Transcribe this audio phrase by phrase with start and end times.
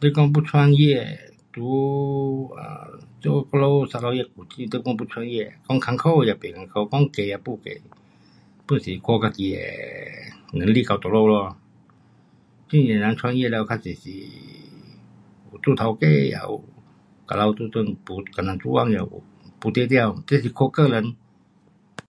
[0.00, 0.94] 你讲要创业，
[1.54, 1.56] 在
[2.58, 2.62] 啊，
[3.20, 3.38] 在我
[3.80, 7.70] 们砂朥越古晋你讲要创业，讲困苦也不困苦，讲易也不易
[8.68, 9.58] ，pun 是看自己的
[10.52, 11.56] 能力到哪里咯，
[12.68, 14.04] 很多人创业了较多是
[15.50, 16.62] 有做 taukei，也有
[17.28, 17.96] kalau 这阵，
[18.36, 19.22] 跟人做工也有，
[19.58, 21.16] 不一定，这是看个人。